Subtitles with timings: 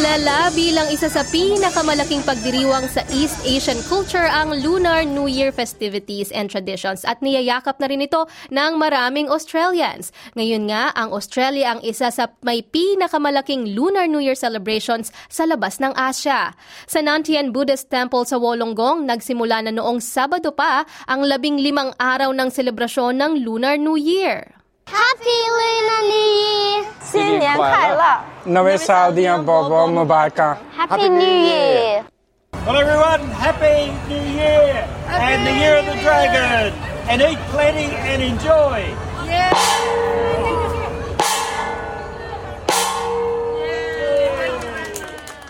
[0.00, 6.32] Kilala bilang isa sa pinakamalaking pagdiriwang sa East Asian culture ang Lunar New Year festivities
[6.32, 10.08] and traditions at niyayakap na rin ito ng maraming Australians.
[10.40, 15.76] Ngayon nga, ang Australia ang isa sa may pinakamalaking Lunar New Year celebrations sa labas
[15.84, 16.56] ng Asya.
[16.88, 22.32] Sa Nantian Buddhist Temple sa Wollongong, nagsimula na noong Sabado pa ang labing limang araw
[22.32, 24.59] ng selebrasyon ng Lunar New Year.
[24.90, 26.84] Happy Lunar New Year！
[27.02, 28.02] 新年快乐
[28.44, 30.56] ！Noel Saudian Bobo Mubarak。
[30.76, 32.04] Happy New Year!
[32.66, 36.72] Well, everyone, Happy New Year and the Year of the Dragon,
[37.08, 38.94] and eat plenty and enjoy.
[39.24, 40.59] Yeah.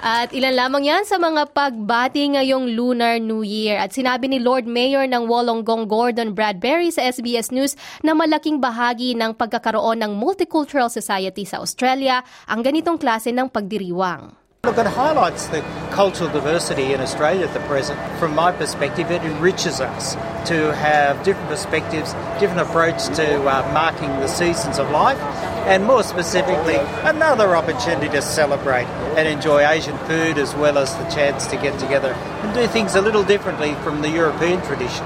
[0.00, 3.76] At ilan lamang yan sa mga pagbati ngayong Lunar New Year.
[3.76, 9.12] At sinabi ni Lord Mayor ng Wollongong Gordon Bradbury sa SBS News na malaking bahagi
[9.12, 14.40] ng pagkakaroon ng multicultural society sa Australia ang ganitong klase ng pagdiriwang.
[14.64, 15.60] Look, it highlights the
[15.92, 17.96] cultural diversity in Australia at the present.
[18.16, 20.16] From my perspective, it enriches us
[20.48, 25.16] to have different perspectives, different approach to uh, marking the seasons of life,
[25.68, 28.86] and more specifically, another opportunity to celebrate
[29.18, 32.12] and enjoy Asian food as well as the chance to get together
[32.44, 35.04] and do things a little differently from the European tradition.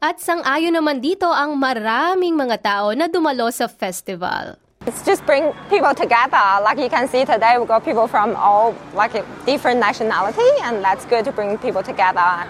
[0.00, 4.60] At sang-ayon naman dito ang maraming mga tao na dumalo sa festival.
[4.86, 6.38] It's just bring people together.
[6.62, 11.02] Like you can see today, we've got people from all like different nationality, and that's
[11.10, 12.46] good to bring people together.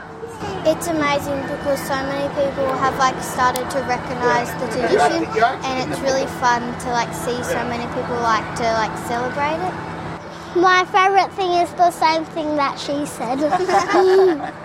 [0.69, 5.25] It's amazing because so many people have like started to recognize the tradition
[5.62, 10.61] and it's really fun to like see so many people like to like celebrate it.
[10.61, 13.38] My favorite thing is the same thing that she said.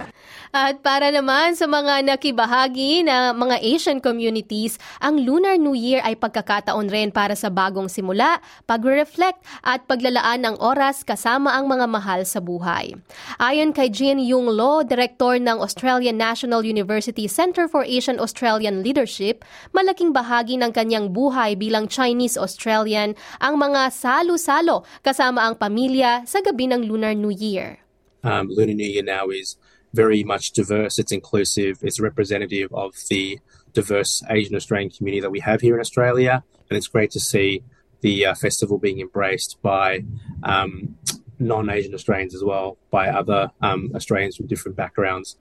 [0.51, 6.19] At para naman sa mga nakibahagi na mga Asian communities, ang Lunar New Year ay
[6.19, 12.27] pagkakataon rin para sa bagong simula, pagre-reflect at paglalaan ng oras kasama ang mga mahal
[12.27, 12.91] sa buhay.
[13.39, 19.47] Ayon kay Jean Yung Lo, Director ng Australian National University Center for Asian Australian Leadership,
[19.71, 26.67] malaking bahagi ng kanyang buhay bilang Chinese-Australian ang mga salo-salo kasama ang pamilya sa gabi
[26.67, 27.79] ng Lunar New Year.
[28.27, 29.55] um, Lunar New Year now is
[29.93, 30.99] very much diverse.
[30.99, 31.79] It's inclusive.
[31.81, 33.39] It's representative of the
[33.73, 37.63] diverse Asian Australian community that we have here in Australia, and it's great to see
[38.01, 40.03] the uh, festival being embraced by
[40.43, 40.97] um,
[41.39, 45.37] non-Asian Australians as well, by other um, Australians from different backgrounds.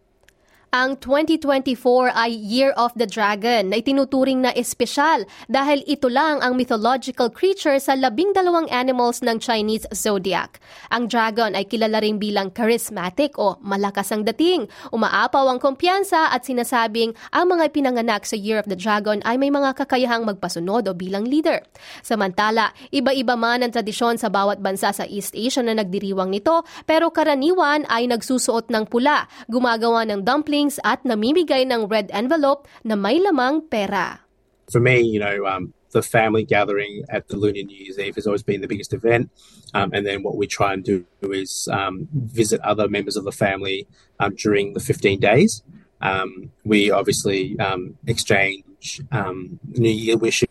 [0.71, 6.55] Ang 2024 ay Year of the Dragon na itinuturing na espesyal dahil ito lang ang
[6.55, 10.63] mythological creature sa labing dalawang animals ng Chinese zodiac.
[10.95, 16.47] Ang dragon ay kilala rin bilang charismatic o malakas ang dating, umaapaw ang kumpiyansa at
[16.47, 20.95] sinasabing ang mga pinanganak sa Year of the Dragon ay may mga kakayahang magpasunod o
[20.95, 21.67] bilang leader.
[22.07, 27.11] Samantala, iba-iba man ang tradisyon sa bawat bansa sa East Asia na nagdiriwang nito pero
[27.11, 30.23] karaniwan ay nagsusuot ng pula, gumagawa ng
[30.61, 34.21] dumplings at namimigay ng red envelope na may lamang pera.
[34.71, 38.27] For me, you know, um, the family gathering at the Lunar New Year's Eve has
[38.27, 39.31] always been the biggest event,
[39.75, 43.33] um, and then what we try and do is um, visit other members of the
[43.33, 43.89] family
[44.21, 45.63] um, during the 15 days.
[46.01, 50.49] Um, we obviously um, exchange um, New Year wishes.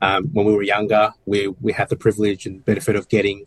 [0.00, 3.46] When we were younger, we we had the privilege and benefit of getting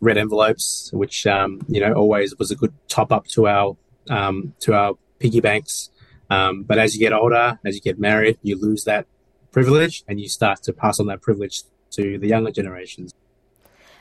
[0.00, 3.76] red envelopes, which you know always was a good top up to our
[4.10, 5.90] um, to our piggy banks.
[6.30, 9.06] Um, but as you get older, as you get married, you lose that
[9.52, 11.62] privilege and you start to pass on that privilege
[11.92, 13.14] to the younger generations.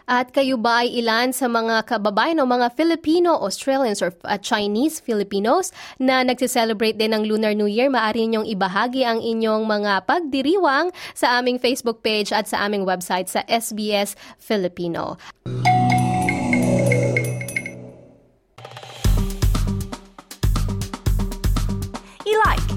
[0.05, 5.01] At kayo ba ay ilan sa mga kababayan o mga Filipino, Australians or uh, Chinese
[5.01, 7.89] Filipinos na nagsiselebrate din ng Lunar New Year?
[7.89, 13.33] Maaari ninyong ibahagi ang inyong mga pagdiriwang sa aming Facebook page at sa aming website
[13.33, 15.17] sa SBS Filipino.